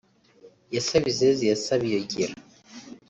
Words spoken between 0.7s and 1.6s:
Ye Sabizeze ya